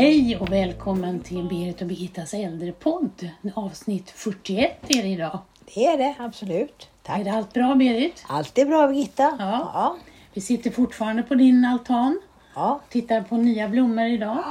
[0.00, 3.30] Hej och välkommen till Berit och Birgittas äldrepodd.
[3.54, 5.38] Avsnitt 41 är det idag.
[5.74, 6.88] Det är det, absolut.
[7.02, 7.20] Tack.
[7.20, 8.24] Är det allt bra Berit?
[8.28, 9.36] Allt är bra Birgitta.
[9.38, 9.70] Ja.
[9.74, 9.96] Ja.
[10.32, 12.20] Vi sitter fortfarande på din altan.
[12.54, 12.80] ja.
[12.88, 14.44] Tittar på nya blommor idag.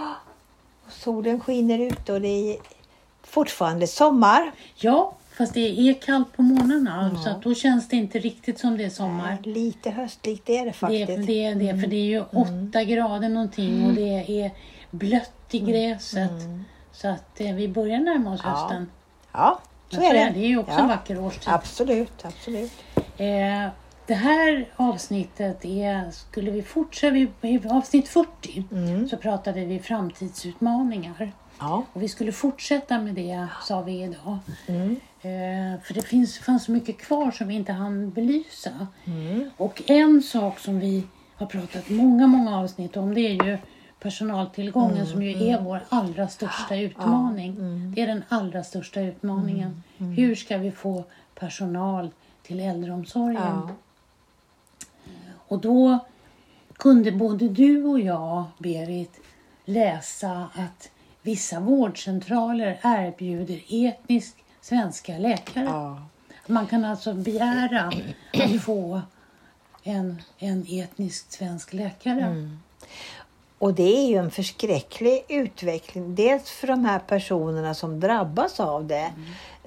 [0.89, 2.57] Solen skiner ut och det är
[3.23, 4.51] fortfarande sommar.
[4.75, 8.77] Ja, fast det är kallt på morgnarna så att då känns det inte riktigt som
[8.77, 9.37] det är sommar.
[9.43, 11.09] Lite höstligt är det Det faktiskt.
[11.09, 14.51] är det, är det för det är ju åtta grader någonting och det är
[14.91, 16.31] blött i gräset.
[16.91, 18.49] Så att eh, vi börjar närma oss Ja.
[18.49, 18.89] hösten.
[19.31, 20.31] Ja, så är det.
[20.33, 20.79] Det är ju också ja.
[20.81, 21.53] en vacker årstid.
[21.53, 22.71] Absolut, absolut.
[23.17, 23.67] Eh,
[24.07, 27.15] det här avsnittet är, skulle vi fortsätta,
[27.47, 28.63] i avsnitt 40
[29.09, 31.31] så pratade vi framtidsutmaningar.
[31.59, 31.85] Ja.
[31.93, 34.37] Och vi skulle fortsätta med det sa vi idag.
[34.67, 34.91] Mm.
[35.21, 38.87] Eh, för det finns, fanns så mycket kvar som vi inte hann belysa.
[39.05, 39.49] Mm.
[39.57, 41.03] Och en sak som vi
[41.35, 43.57] har pratat många, många avsnitt om det är ju
[43.99, 47.55] personaltillgången Mm, som ju är vår allra största utmaning.
[47.95, 49.83] Det är den allra största utmaningen.
[49.97, 51.03] Mm, Hur ska vi få
[51.35, 52.09] personal
[52.43, 53.41] till äldreomsorgen?
[53.41, 53.69] Ja.
[55.47, 55.99] Och då
[56.73, 59.19] kunde både du och jag, Berit,
[59.65, 60.89] läsa att
[61.21, 65.65] vissa vårdcentraler erbjuder etnisk svenska läkare.
[65.65, 66.01] Ja.
[66.47, 67.91] Man kan alltså begära
[68.33, 69.01] att få
[69.83, 72.21] en, en etnisk svensk läkare.
[72.21, 72.59] Mm.
[73.57, 76.15] Och det är ju en förskräcklig utveckling.
[76.15, 79.11] Dels för de här personerna som drabbas av det.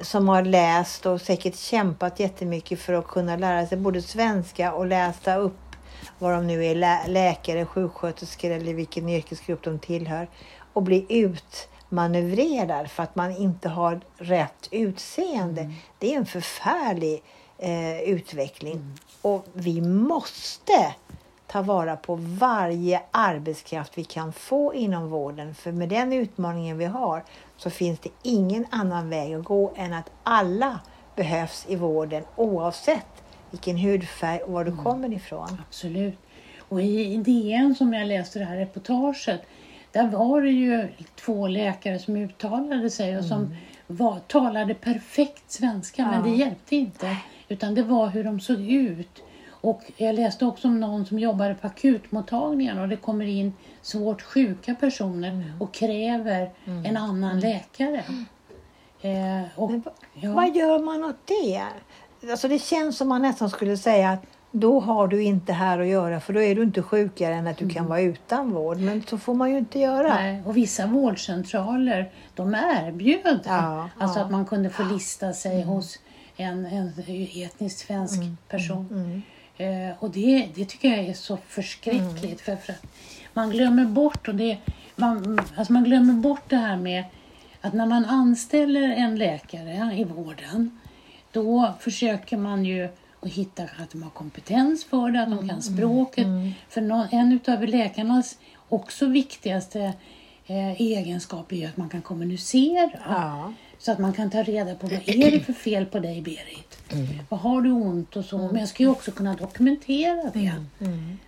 [0.00, 4.86] Som har läst och säkert kämpat jättemycket för att kunna lära sig både svenska och
[4.86, 5.58] läsa upp
[6.18, 10.28] vad de nu är, lä- läkare, sjuksköterskor eller vilken yrkesgrupp de tillhör.
[10.72, 15.72] Och bli utmanövrerad för att man inte har rätt utseende.
[15.98, 17.22] Det är en förfärlig
[17.58, 18.98] eh, utveckling.
[19.22, 20.94] Och vi måste
[21.46, 25.54] ta vara på varje arbetskraft vi kan få inom vården.
[25.54, 27.24] För med den utmaningen vi har
[27.56, 30.80] så finns det ingen annan väg att gå än att alla
[31.16, 35.62] behövs i vården oavsett vilken hudfärg och var du kommer ifrån.
[35.68, 36.18] Absolut.
[36.58, 39.40] Och i DN som jag läste det här reportaget,
[39.92, 46.06] där var det ju två läkare som uttalade sig och som var, talade perfekt svenska,
[46.06, 46.22] men Ja.
[46.30, 47.16] det hjälpte inte.
[47.48, 49.22] Utan det var hur de såg ut.
[49.50, 54.22] Och jag läste också om någon som jobbade på akutmottagningen och det kommer in svårt
[54.22, 56.50] sjuka personer och kräver
[56.84, 58.04] en annan läkare.
[59.04, 59.82] Eh, och, Men
[60.14, 60.32] ja.
[60.32, 61.62] Vad gör man åt det?
[62.30, 65.86] Alltså det känns som man nästan skulle säga att då har du inte här att
[65.86, 68.78] göra för då är du inte sjukare än att du kan vara utan vård.
[68.78, 70.14] Men så får man ju inte göra.
[70.14, 74.24] Nej, och vissa vårdcentraler de erbjöd Ja, alltså ja.
[74.24, 74.24] Mm.
[74.24, 75.98] att man kunde få lista sig hos
[76.36, 76.92] en, en
[77.34, 79.22] etniskt svensk Mm, person.
[79.56, 82.38] Eh, och det, det tycker jag är så förskräckligt Mm.
[82.38, 82.86] för, för att
[83.34, 84.58] man glömmer bort och det,
[84.96, 87.04] man, alltså man glömmer bort det här med
[87.60, 90.78] att när man anställer en läkare i vården
[91.32, 92.88] då försöker man ju
[93.22, 96.26] att hitta att de har kompetens för det, att de Mm, kan språket.
[96.68, 98.38] För nå- en utav läkarnas
[98.68, 99.92] också viktigaste
[100.46, 102.90] eh, egenskap är ju att man kan kommunicera.
[103.08, 103.52] Ja.
[103.78, 106.78] Så att man kan ta reda på vad är det för fel på dig Berit?
[107.28, 108.38] Vad har du ont och så?
[108.38, 110.52] Men jag ska ju också kunna dokumentera det.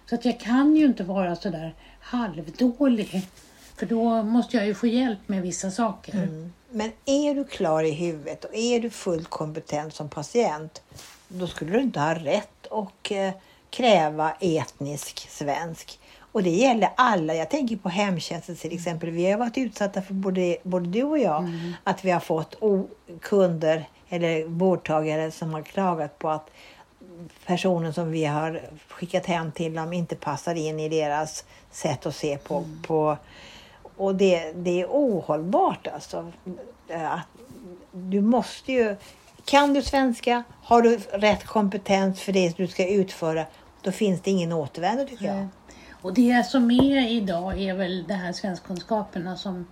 [0.09, 3.23] Så att jag kan ju inte vara sådär halvdålig.
[3.77, 6.29] För då måste jag ju få hjälp med vissa saker.
[6.71, 10.83] Men är du klar i huvudet och är du fullt kompetent som patient,
[11.35, 13.31] då skulle du inte ha rätt att eh,
[13.71, 16.01] kräva etnisk svensk.
[16.19, 17.35] Och det gäller alla.
[17.35, 19.11] Jag tänker på hemtjänsten till exempel.
[19.11, 21.49] Vi har varit utsatta för, både, både du och jag,
[21.85, 22.57] att vi har fått
[23.21, 26.51] kunder eller vårdtagare som har klagat på att
[27.47, 32.17] personen som vi har skickat hem till dem inte passar in i deras sätt att
[32.17, 33.17] se på, på
[33.97, 36.33] och det, det är ohållbart alltså.
[36.91, 37.27] Att
[37.93, 38.97] du måste ju...
[39.45, 43.47] Kan du svenska, har du rätt kompetens för det du ska utföra,
[43.83, 45.49] då finns det ingen återvändo tycker jag.
[46.03, 49.67] Och det som är idag är väl de här svenskkunskaperna som,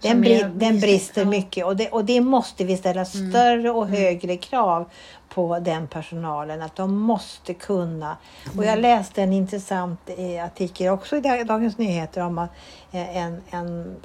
[0.00, 1.22] den, bri, den brister ja.
[1.26, 1.30] Mm.
[1.38, 4.90] mycket och det, och det måste vi ställa större och högre krav
[5.28, 6.62] på den personalen.
[6.62, 8.16] Att de måste kunna.
[8.46, 8.68] Och Mm.
[8.68, 12.50] jag läste en intressant eh, artikel också i Dag- Dagens Nyheter om att
[12.92, 13.96] eh, en, en,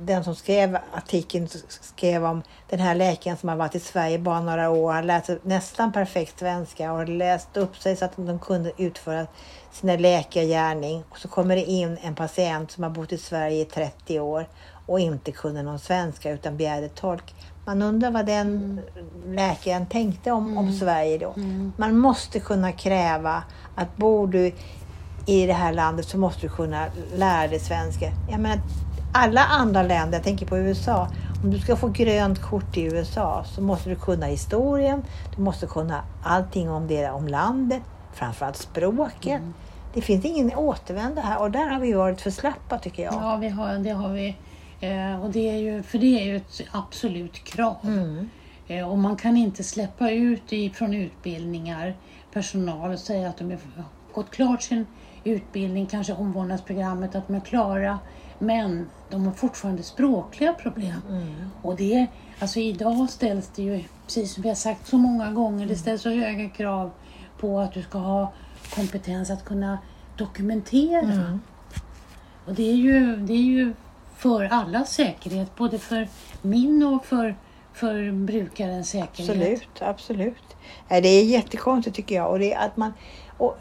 [0.00, 4.40] den som skrev artikeln skrev om den här läkaren som har varit i Sverige bara
[4.40, 4.92] några år.
[4.92, 9.26] Han läste nästan perfekt svenska och har läst upp sig så att de kunde utföra
[9.72, 11.04] sina läkargärning.
[11.10, 14.46] Och så kommer det in en patient som har bott i Sverige i 30 år
[14.88, 17.34] och inte kunde någon svenska utan begärde tolk.
[17.64, 18.80] Man undrar vad den
[19.26, 21.34] läkaren tänkte om, om Sverige då.
[21.76, 23.42] Man måste kunna kräva
[23.74, 24.52] att bor du
[25.26, 28.12] i det här landet så måste du kunna lära dig svenska.
[28.30, 28.60] Jag menar,
[29.12, 31.08] alla andra länder, jag tänker på USA,
[31.44, 35.02] om du ska få grönt kort i USA så måste du kunna historien,
[35.36, 37.82] du måste kunna allting om det om landet,
[38.12, 39.40] framförallt språket.
[39.40, 39.54] Mm.
[39.94, 43.14] Det finns ingen återvändo här och där har vi varit för slappa tycker jag.
[43.14, 44.36] Ja, vi har, det har vi.
[44.80, 47.76] Eh, och det är ju, för det är ju ett absolut krav.
[47.82, 48.28] Mm.
[48.68, 51.94] Eh, och man kan inte släppa ut ifrån utbildningar
[52.32, 53.58] personal och säga att de har
[54.14, 54.86] gått klart sin
[55.24, 57.98] utbildning, kanske omvårdnadsprogrammet, att de är klara.
[58.38, 61.02] Men de har fortfarande språkliga problem.
[61.08, 61.34] Mm.
[61.62, 62.06] Och det,
[62.38, 65.68] alltså idag ställs det ju, precis som vi har sagt så många gånger, Mm.
[65.68, 66.90] det ställs så höga krav
[67.40, 68.32] på att du ska ha
[68.74, 69.78] kompetens att kunna
[70.16, 71.00] dokumentera.
[71.00, 71.40] Mm.
[72.46, 73.74] Och det är, ju, det är ju
[74.18, 76.08] för allas säkerhet, både för
[76.42, 77.36] min och för,
[77.72, 79.30] för brukarens säkerhet.
[79.30, 80.56] Absolut, absolut.
[80.88, 82.30] Det är jättekonstigt tycker jag.
[82.30, 82.92] Och det är att man,
[83.38, 83.58] och,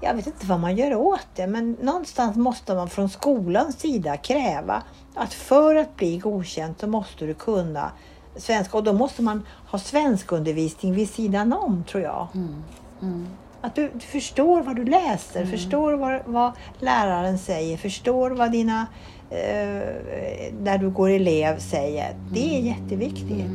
[0.00, 4.16] jag vet inte vad man gör åt det, men någonstans måste man från skolans sida
[4.16, 4.82] kräva
[5.14, 7.90] att för att bli godkänd så måste du kunna
[8.36, 12.28] svenska och då måste man ha svenskundervisning vid sidan om tror jag.
[12.34, 12.64] Mm.
[13.02, 13.26] Mm.
[13.60, 18.86] Att du, du förstår vad du läser, förstår vad, vad läraren säger, förstår vad dina
[19.30, 22.14] eh, där du går elev säger.
[22.32, 23.50] Det är jätteviktigt.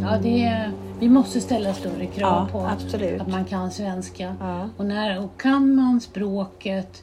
[0.00, 3.20] Ja, det är, vi måste ställa större krav Ja, på absolut.
[3.20, 4.36] att man kan svenska.
[4.40, 4.68] Ja.
[4.76, 7.02] Och, när, och kan man språket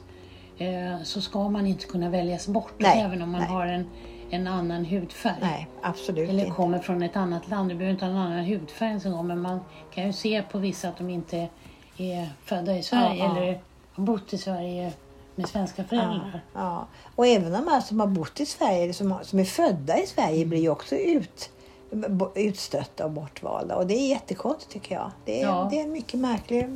[0.58, 3.50] eh, så ska man inte kunna väljas bort Nej, även om man nej.
[3.50, 3.86] har en,
[4.30, 5.34] en annan hudfärg.
[5.40, 6.56] Nej, absolut Eller inte.
[6.56, 7.68] kommer från ett annat land.
[7.68, 9.60] Du behöver inte ha en annan hudfärg ens en gång, men man
[9.94, 11.48] kan ju se på vissa att de inte
[11.96, 13.36] är födda i Sverige ja.
[13.36, 13.60] eller
[13.92, 14.92] har bott i Sverige
[15.40, 16.40] med svenska föräldrar.
[16.54, 16.86] Ja.
[17.16, 20.46] Och även de här som har bott i Sverige, som, som är födda i Sverige,
[20.46, 21.50] blir ju också ut,
[22.34, 23.76] utstötta och bortvalda.
[23.76, 25.10] Och det är jättekonstigt tycker jag.
[25.24, 25.68] Det är, Ja.
[25.70, 26.66] det är mycket märkligt.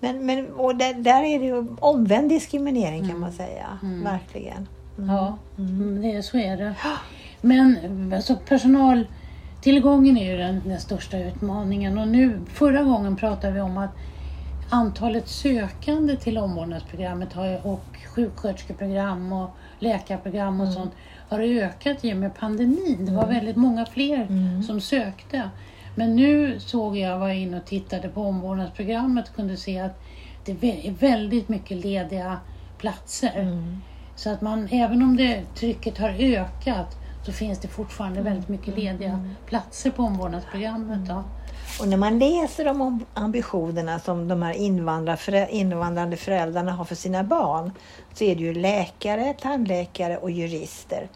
[0.00, 3.78] Men, men, och där, där är det ju omvänd diskriminering kan man säga.
[4.04, 4.68] Verkligen.
[4.98, 6.74] Ja, mm, det, så är det.
[7.40, 13.60] Men alltså, personaltillgången är ju den, den största utmaningen och nu förra gången pratade vi
[13.60, 13.90] om att
[14.70, 17.84] antalet sökande till omvårdnadsprogrammet har, och
[18.14, 20.92] sjuksköterskeprogram och läkarprogram och sånt
[21.28, 23.06] har ökat i och med pandemin.
[23.06, 24.28] Det var väldigt många fler
[24.62, 25.50] som sökte.
[25.94, 30.02] Men nu såg jag, var inne och tittade på omvårdnadsprogrammet och kunde se att
[30.44, 32.38] det är väldigt mycket lediga
[32.78, 33.32] platser.
[34.16, 36.96] Så att man, även om det, trycket har ökat
[37.26, 41.08] så finns det fortfarande väldigt mycket lediga platser på omvårdnadsprogrammet.
[41.08, 41.24] Då.
[41.80, 47.24] Och när man läser om ambitionerna som de här invandrade invandrande föräldrarna har för sina
[47.24, 47.72] barn
[48.14, 51.08] så är det ju läkare, tandläkare och jurister.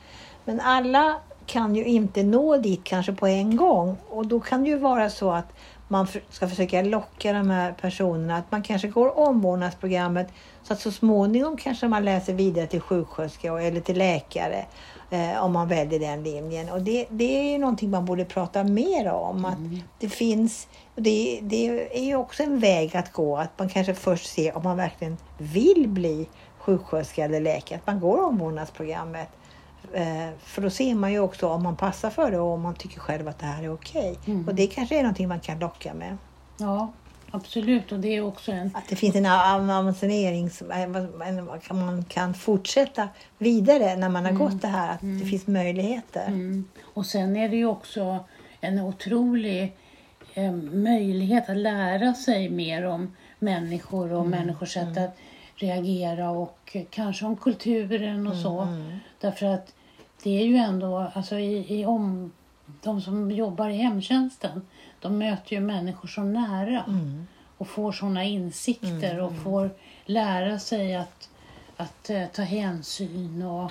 [0.44, 1.16] Men alla
[1.46, 5.10] kan ju inte nå dit kanske på en gång och då kan det ju vara
[5.10, 5.52] så att
[5.88, 10.28] man ska försöka locka de här personerna, att man kanske går omvårdnadsprogrammet
[10.62, 14.64] så att så småningom kanske man läser vidare till sjuksköterska eller till läkare
[15.10, 16.68] eh, om man väljer den linjen.
[16.68, 19.44] Och det, det är ju någonting man borde prata mer om.
[19.44, 19.58] Att
[19.98, 24.26] det finns, det, det är ju också en väg att gå, att man kanske först
[24.26, 26.28] ser om man verkligen vill bli
[26.58, 29.28] sjuksköterska eller läkare, att man går omvårdnadsprogrammet.
[29.92, 32.74] Eh, för då ser man ju också om man passar för det och om man
[32.74, 34.18] tycker själv att det här är okej.
[34.46, 36.16] Och det kanske är någonting man kan locka med.
[36.56, 36.92] Ja,
[37.30, 37.92] absolut.
[37.92, 38.70] Och det är också en...
[38.74, 40.62] Att det finns en avancerings...
[40.62, 45.46] en- en- Man kan fortsätta vidare när man har gått det här, att det finns
[45.46, 46.26] möjligheter.
[46.26, 46.64] Mm.
[46.82, 48.24] Och sen är det ju också
[48.60, 49.76] en otrolig
[50.34, 55.16] eh, möjlighet att lära sig mer om människor och människors sätt att
[55.56, 58.68] reagera och kanske om kulturen och så.
[59.20, 59.74] Därför att
[60.22, 62.32] det är ju ändå, alltså i, i om,
[62.82, 64.62] de som jobbar i hemtjänsten,
[65.00, 66.84] de möter ju människor så nära
[67.58, 69.70] och får sådana insikter och får
[70.04, 71.28] lära sig att,
[71.76, 73.70] att eh, ta hänsyn och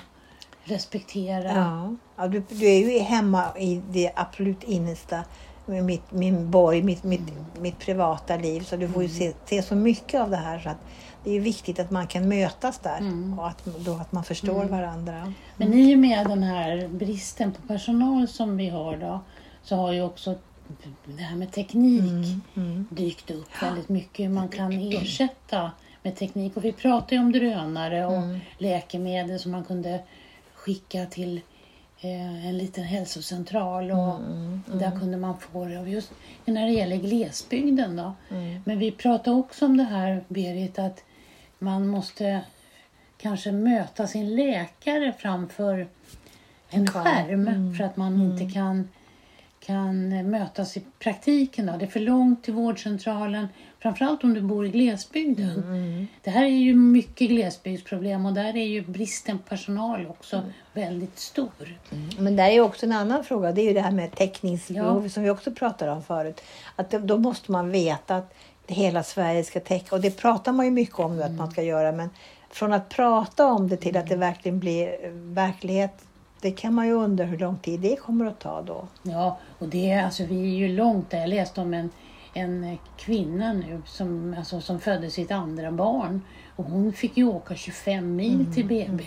[0.63, 1.51] respektera.
[1.55, 1.95] Ja.
[2.15, 5.23] Ja, du, du är ju hemma i det absolut innersta,
[5.65, 7.21] mitt, min borg, mitt, mitt,
[7.59, 8.61] mitt privata liv.
[8.61, 10.59] Så du får ju se, se så mycket av det här.
[10.59, 10.77] Så att
[11.23, 13.01] det är viktigt att man kan mötas där
[13.37, 15.33] och att, då att man förstår varandra.
[15.57, 19.19] Men i och med den här bristen på personal som vi har då
[19.63, 20.35] så har ju också
[21.05, 22.27] det här med teknik
[22.89, 24.31] dykt upp väldigt mycket.
[24.31, 25.71] Man kan ersätta
[26.03, 26.57] med teknik.
[26.57, 28.23] Och vi pratar ju om drönare och
[28.57, 30.01] läkemedel som man kunde
[30.53, 31.41] skicka till
[32.01, 34.19] eh, en liten hälsocentral och
[34.79, 35.79] där kunde man få det.
[35.79, 36.11] Och just
[36.45, 38.13] när det gäller glesbygden då.
[38.65, 41.03] Men vi pratar också om det här Berit att
[41.59, 42.41] man måste
[43.17, 45.87] kanske möta sin läkare framför
[46.69, 47.75] en skärm.
[47.75, 48.89] för att man inte kan,
[49.69, 51.65] kan mötas i praktiken.
[51.65, 51.77] Då.
[51.77, 53.47] Det är för långt till vårdcentralen,
[53.79, 55.63] framförallt om du bor i glesbygden.
[55.63, 56.07] Mm.
[56.23, 60.49] Det här är ju mycket glesbygdsproblem och där är ju bristen på personal också Mm.
[60.73, 61.79] väldigt stor.
[62.17, 63.51] Men där är ju också en annan fråga.
[63.51, 66.41] Det är ju det här med täckningsbehov som vi också pratade om förut.
[66.75, 68.33] Att det, då måste man veta att
[68.67, 69.95] hela Sverige ska täcka.
[69.95, 71.91] Och det pratar man ju mycket om nu att man ska göra.
[71.91, 72.09] Men
[72.49, 76.05] från att prata om det till att det verkligen blir verklighet.
[76.41, 78.87] Det kan man ju undra hur lång tid det kommer att ta då.
[79.03, 81.19] Ja, och det är, alltså, vi är ju långt där.
[81.19, 81.89] Jag läste om en,
[82.33, 86.21] en kvinna nu som, alltså, som födde sitt andra barn.
[86.55, 89.03] Och hon fick ju åka 25 mil till BB.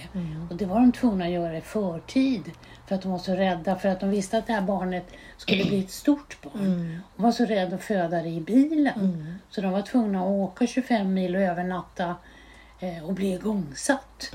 [0.51, 2.51] Och det var de tvungna att göra i förtid.
[2.87, 3.77] För att de var så rädda.
[3.77, 7.01] För att de visste att det här barnet skulle bli ett stort barn.
[7.17, 9.39] Hon var så rädd att föda det i bilen.
[9.51, 12.17] Så de var tvungna att åka 25 mil och övernatta
[13.05, 14.33] och bli igångsatt.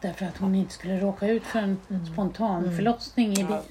[0.00, 1.78] Därför att hon inte skulle råka ut för en
[2.12, 3.62] spontan förlossning i bilen.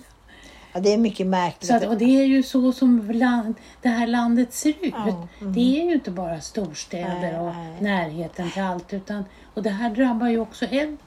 [0.76, 1.68] Ja, det är mycket märkligt.
[1.68, 4.94] Så att, och det är ju så som land, det här landet ser ut.
[5.06, 7.82] Ja, Det är ju inte bara storstäder Nej, och nej.
[7.82, 8.94] närheten till allt.
[8.94, 10.98] Utan, och det här drabbar ju också äldre.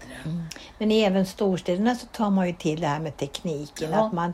[0.78, 3.90] Men även storstäderna så tar man ju till det här med tekniken.
[3.90, 4.07] Ja.
[4.07, 4.33] Att man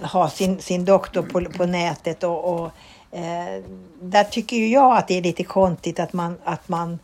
[0.00, 2.24] har sin, sin doktor på, på nätet.
[2.24, 2.70] Och, och,
[3.10, 3.62] eh,
[4.00, 6.98] där tycker ju jag att det är lite konstigt att man, att man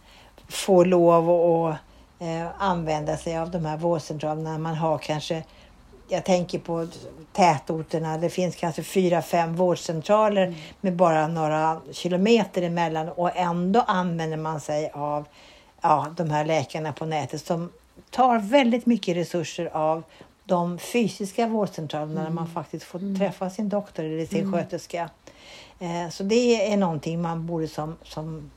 [0.48, 1.76] får lov att
[2.18, 5.44] eh, använda sig av de här vårdcentralerna man har kanske
[6.08, 6.88] jag tänker på
[7.32, 8.18] tätorterna.
[8.18, 14.60] Det finns kanske fyra, fem vårdcentraler med bara några kilometer emellan och ändå använder man
[14.60, 15.26] sig av
[15.82, 17.72] ja, de här läkarna på nätet som
[18.10, 20.02] tar väldigt mycket resurser av
[20.44, 25.10] de fysiska vårdcentralerna där man faktiskt får träffa sin doktor eller sin sköterska.
[25.78, 28.50] Eh, så det är någonting man borde som, som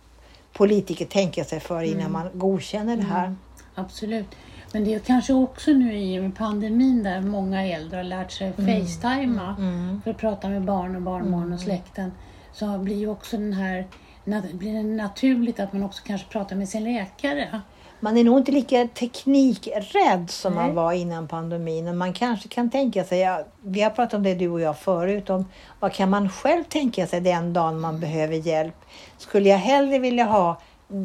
[0.58, 3.36] politiker tänka sig för innan man godkänner det här.
[3.76, 4.28] Absolut.
[4.74, 8.32] Men det är kanske också nu i och med pandemin där många äldre har lärt
[8.32, 9.56] sig facetima
[10.04, 12.12] för att prata med barn och barnbarn och släkten.
[12.54, 13.88] Så blir ju också den här,
[14.54, 17.62] blir det naturligt att man också kanske pratar med sin läkare.
[18.00, 20.66] Man är nog inte lika teknikrädd som Nej.
[20.66, 21.88] man var innan pandemin.
[21.88, 24.80] Och man kanske kan tänka sig, ja, vi har pratat om det du och jag
[24.80, 25.46] förut, om
[25.80, 28.76] vad kan man själv tänka sig den dagen man behöver hjälp?
[29.18, 30.62] Skulle jag hellre vilja ha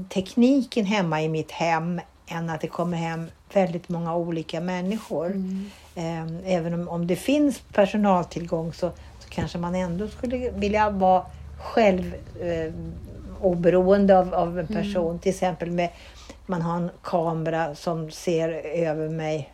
[0.08, 5.44] tekniken hemma i mitt hem än att det kommer hem väldigt många olika människor.
[5.94, 11.26] Eh, Även om, om det finns personaltillgång så, så kanske man ändå skulle vilja vara
[11.58, 12.72] själv eh,
[13.40, 15.18] oberoende av, av en person.
[15.18, 15.88] Till exempel med
[16.46, 19.52] man har en kamera som ser över mig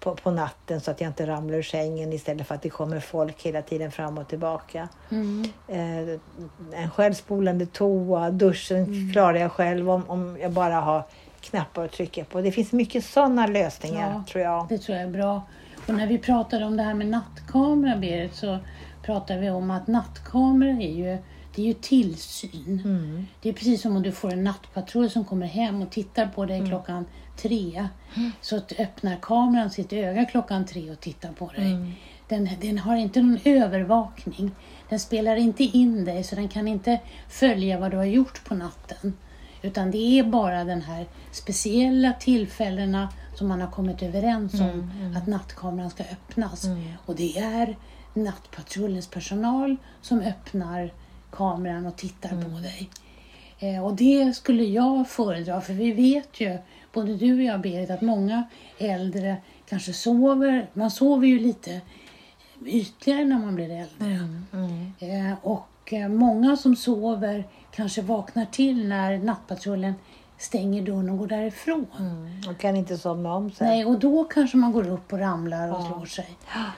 [0.00, 3.00] på, på natten så att jag inte ramlar ur sängen istället för att det kommer
[3.00, 4.88] folk hela tiden fram och tillbaka.
[5.68, 6.18] Eh,
[6.82, 11.02] en självspolande toa, duschen klarar jag själv om, om jag bara har
[11.40, 12.40] knappar att trycka på.
[12.40, 14.24] Det finns mycket sådana lösningar Ja.
[14.32, 14.66] tror jag.
[14.68, 15.42] Det tror jag är bra.
[15.88, 18.58] Och när vi pratade om det här med nattkamera, Berit, så
[19.02, 21.18] pratade vi om att nattkamera är ju,
[21.58, 22.82] det är ju tillsyn.
[22.84, 23.26] Mm.
[23.42, 26.44] Det är precis som om du får en nattpatrull som kommer hem och tittar på
[26.44, 26.68] dig Mm.
[26.68, 27.04] klockan
[27.36, 27.88] tre.
[28.40, 31.70] Så att öppnar kameran sitt öga klockan tre och tittar på dig.
[31.70, 31.92] Mm.
[32.28, 34.50] Den, den har inte någon övervakning.
[34.88, 38.54] Den spelar inte in dig så den kan inte följa vad du har gjort på
[38.54, 39.16] natten.
[39.62, 45.26] Utan det är bara den här speciella tillfällena som man har kommit överens om att
[45.26, 46.66] nattkameran ska öppnas.
[47.06, 47.76] Och det är
[48.14, 50.92] nattpatrullens personal som öppnar
[51.38, 52.90] kameran och tittar på dig.
[53.58, 56.58] Eh, och det skulle jag föredra, för vi vet ju,
[56.92, 58.44] både du och jag Berit, att många
[58.78, 59.36] äldre
[59.68, 61.80] kanske sover, man sover ju lite
[62.66, 64.18] ytligare när man blir äldre.
[64.98, 69.94] Eh, och eh, många som sover kanske vaknar till när nattpatrullen
[70.38, 71.86] stänger dörren och går därifrån.
[71.98, 72.40] Mm.
[72.50, 73.66] Och kan inte somna om sig.
[73.66, 76.28] Nej, och då kanske man går upp och ramlar och slår sig.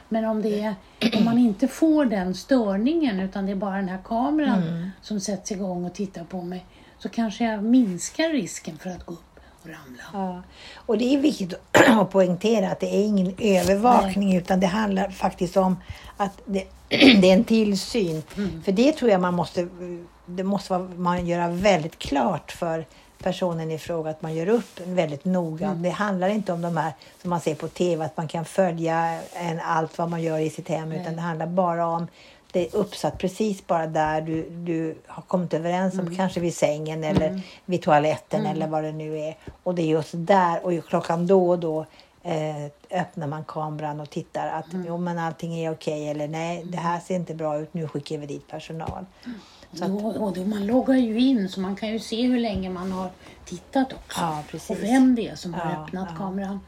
[0.09, 0.75] Men om, det är,
[1.19, 5.53] om man inte får den störningen utan det är bara den här kameran som sätts
[5.53, 6.67] igång och tittar på mig
[6.99, 10.03] så kanske jag minskar risken för att gå upp och ramla.
[10.13, 10.43] Ja.
[10.75, 15.57] Och det är viktigt att poängtera att det är ingen övervakning utan det handlar faktiskt
[15.57, 15.77] om
[16.17, 18.23] att det, det är en tillsyn.
[18.65, 19.69] För det tror jag man måste,
[20.27, 22.87] det måste man göra väldigt klart för
[23.23, 25.75] personen i fråga att man gör upp väldigt noga.
[25.75, 29.21] Det handlar inte om de här som man ser på TV att man kan följa
[29.33, 32.07] en allt vad man gör i sitt hem utan det handlar bara om
[32.53, 37.05] det är uppsatt precis bara där du, du har kommit överens om, kanske vid sängen
[37.05, 39.37] eller vid toaletten eller vad det nu är.
[39.63, 41.87] Och det är just där och klockan då och då
[42.23, 42.65] eh,
[43.01, 47.01] öppnar man kameran och tittar att jo, men allting är okej eller nej, det här
[47.01, 49.07] ser inte bra ut, nu skickar vi dit personal.
[49.73, 52.39] Så att, Då, och då, man loggar ju in så man kan ju se hur
[52.39, 53.11] länge man har
[53.45, 54.21] tittat också.
[54.21, 54.71] Ja, precis.
[54.71, 56.17] och vem det är som har Ja, öppnat ja.
[56.17, 56.61] kameran.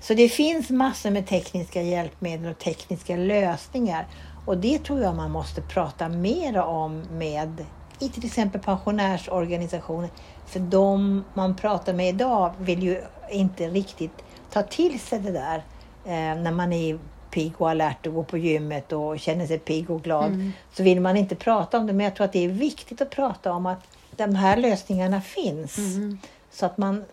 [0.00, 4.06] Så det finns massor med tekniska hjälpmedel och tekniska lösningar.
[4.46, 7.64] Och det tror jag man måste prata mer om med
[7.98, 10.10] i till exempel pensionärsorganisationer.
[10.46, 15.56] För de man pratar med idag vill ju inte riktigt ta till sig det där
[16.04, 16.98] eh, när man är
[17.30, 20.26] pigg och alert och går på gymmet och känner sig pigg och glad.
[20.26, 20.52] Mm.
[20.72, 21.92] Så vill man inte prata om det.
[21.92, 23.80] Men jag tror att det är viktigt att prata om att
[24.16, 25.78] de här lösningarna finns.
[25.78, 26.18] Mm.
[26.50, 27.04] Så att man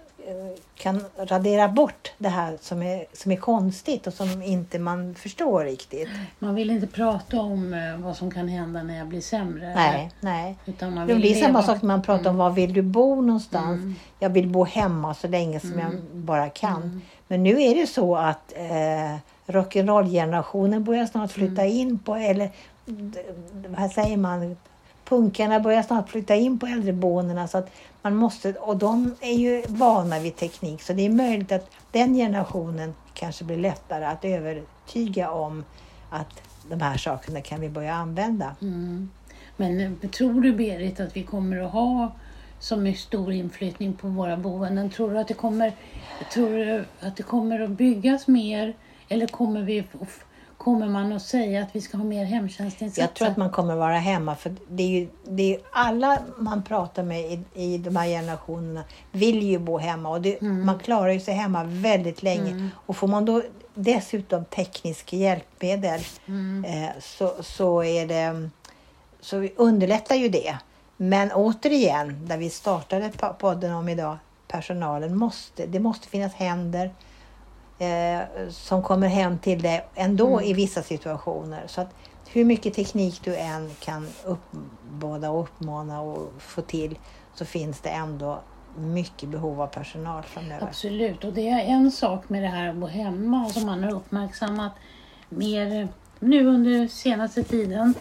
[0.76, 5.64] kan radera bort det här som är, som är konstigt och som inte man förstår
[5.64, 6.10] riktigt.
[6.40, 9.74] Man vill inte prata om eh, vad som kan hända när jag blir sämre.
[9.76, 10.58] Nej, nej.
[10.66, 11.64] Utan man Det vill blir samma leva.
[11.64, 13.82] sak när man pratar om var vill du bo någonstans.
[13.82, 13.96] Mm.
[14.20, 17.02] Jag vill bo hemma så länge som jag bara kan.
[17.28, 19.18] Men nu är det så att eh,
[19.48, 22.50] rock'n'roll-generationen börjar snart flytta in på, eller
[23.68, 24.58] vad säger man,
[25.06, 27.48] punkarna börjar snart flytta in på äldreboendena.
[27.48, 27.70] Så att
[28.02, 32.14] man måste, och de är ju vana vid teknik så det är möjligt att den
[32.14, 35.64] generationen kanske blir lättare att övertyga om
[36.10, 38.56] att de här sakerna kan vi börja använda.
[38.62, 39.10] Mm.
[39.58, 42.12] Men tror du Berit att vi kommer att ha
[42.60, 44.90] så mycket stor inflyttning på våra boenden?
[44.90, 45.72] Tror du att det kommer,
[46.34, 48.74] tror du att det kommer att byggas mer?
[49.10, 49.84] Eller kommer, vi,
[50.58, 53.02] kommer man att säga att vi ska ha mer hemtjänstinsatser?
[53.02, 56.64] Jag tror att man kommer vara hemma för det är ju det är, alla man
[56.64, 61.12] pratar med i, i de här generationerna vill ju bo hemma och det, man klarar
[61.12, 62.70] ju sig hemma väldigt länge.
[62.86, 63.42] Och får man då
[63.74, 66.02] dessutom tekniska hjälpmedel
[66.66, 68.50] eh, så, så, är det,
[69.22, 70.58] så underlättar ju det.
[70.98, 76.92] Men återigen, där vi startade po- podden om idag, personalen måste, det måste finnas händer
[77.80, 81.64] eh, som kommer hem till dig ändå i vissa situationer.
[81.68, 81.96] Så att
[82.28, 86.98] hur mycket teknik du än kan uppbåda och uppmana och få till
[87.34, 88.42] så finns det ändå
[88.78, 90.68] mycket behov av personal framöver.
[90.68, 93.92] Absolut, och det är en sak med det här att bo hemma som man har
[93.92, 94.72] uppmärksammat
[95.30, 95.88] mer
[96.20, 97.94] nu under senaste tiden.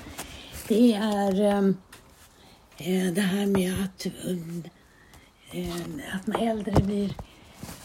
[0.69, 1.77] Det är ehm,
[2.77, 4.07] eh, det här med att,
[5.53, 7.15] eh, att man äldre blir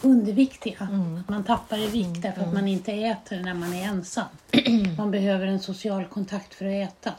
[0.02, 0.88] underviktiga.
[1.20, 4.24] Att man tappar i vikt därför att man inte äter när man är ensam.
[4.98, 7.12] Man behöver en social kontakt för att äta.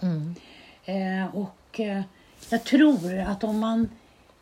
[0.85, 2.01] Eh, och eh,
[2.49, 3.89] jag tror att om man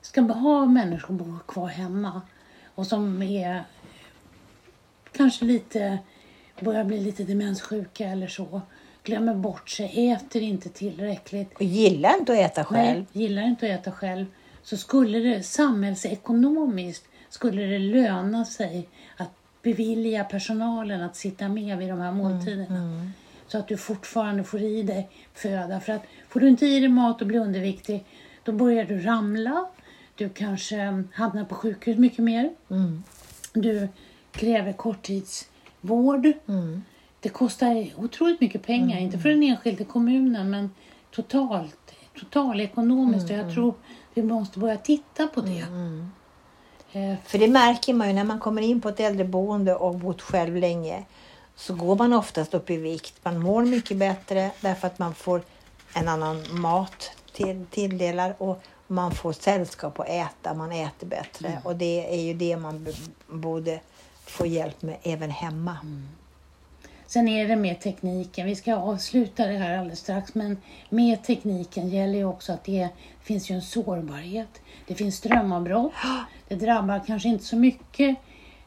[0.02, 2.22] ska ha människor bo kvar hemma
[2.76, 3.64] och som är
[5.12, 6.00] kanske lite
[6.60, 8.62] börjar bli lite demenssjuka eller så,
[9.04, 13.06] glömmer bort sig, äter inte tillräckligt, Och gillar inte att äta själv.
[13.14, 14.26] Nej, gillar inte att äta själv.
[14.64, 21.90] Så skulle det samhällsekonomiskt skulle det löna sig att bevilja personalen att sitta med vid
[21.90, 23.12] de här måltiderna.
[23.48, 25.80] Så att du fortfarande får i dig föda.
[25.80, 28.06] För att får du inte i dig mat och blir underviktig,
[28.44, 29.66] då börjar du ramla.
[30.16, 32.50] Du kanske hamnar på sjukhus mycket mer.
[32.70, 33.04] Mm.
[33.54, 33.88] Du
[34.32, 36.32] kräver korttidsvård.
[36.48, 36.84] Mm.
[37.20, 40.72] Det kostar otroligt mycket pengar, inte för den enskilde kommunen men
[41.12, 43.30] totalt, totalekonomiskt.
[43.30, 43.74] Och jag tror
[44.14, 45.66] vi måste börja titta på det.
[46.94, 50.22] Eh, För det märker man ju när man kommer in på ett äldreboende och bott
[50.22, 51.04] själv länge.
[51.56, 53.14] Så går man oftast upp i vikt.
[53.24, 55.42] Man mår mycket bättre därför att man får
[55.94, 60.54] en annan mat till, tilldelar och man får sällskap att äta.
[60.54, 62.88] Man äter bättre och det är ju det man
[63.28, 63.80] borde
[64.26, 65.78] få hjälp med även hemma.
[67.10, 70.58] Sen är det med tekniken, vi ska avsluta det här alldeles strax, men
[70.90, 72.90] med tekniken gäller ju också att det
[73.22, 74.62] finns ju en sårbarhet.
[74.88, 75.94] Det finns strömavbrott.
[76.48, 78.18] Det drabbar kanske inte så mycket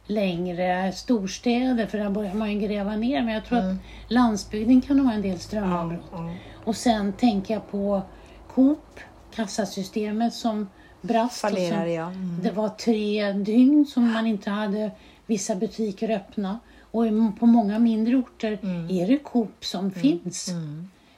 [0.06, 3.22] längre storstäder, för där börjar man ju gräva ner.
[3.22, 3.76] Men jag tror att
[4.08, 6.12] landsbygden kan ha en del strömavbrott.
[6.64, 8.02] Och sen tänker jag på
[8.54, 9.00] Coop,
[9.34, 10.68] kassasystemet som
[11.00, 11.44] brast.
[11.44, 12.06] och Fallerar som, ja.
[12.06, 12.40] Mm.
[12.42, 14.90] Det var tre dygn som man inte hade
[15.26, 16.58] vissa butiker öppna.
[16.92, 17.04] Och
[17.38, 18.52] på många mindre orter
[18.90, 20.48] är det Coop som finns.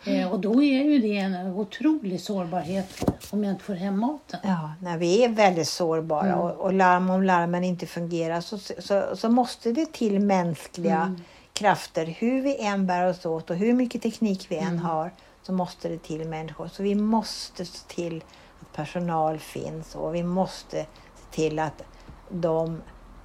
[0.06, 4.40] Eh, och då är ju det en otrolig sårbarhet om jag inte får hem maten.
[4.42, 9.16] Ja, när vi är väldigt sårbara och, och larm, om larmen inte fungerar så, så,
[9.16, 11.16] så måste det till mänskliga
[11.52, 12.06] krafter.
[12.06, 15.10] Hur vi än bär oss åt och hur mycket teknik vi än har
[15.42, 16.68] så måste det till människor.
[16.68, 18.24] Så vi måste se till
[18.60, 21.82] att personal finns och vi måste se till att
[22.30, 22.80] de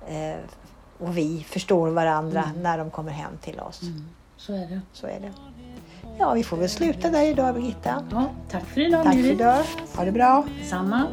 [0.08, 0.38] eh,
[1.00, 3.82] och vi förstår varandra när de kommer hem till oss.
[4.38, 4.82] Så är det.
[4.94, 5.32] Så är det.
[6.20, 8.04] Ja, vi får väl sluta där idag Birgitta.
[8.12, 9.64] Ja, tack för idag Tack för idag.
[9.96, 10.46] Ha det bra.
[10.70, 11.08] Samma.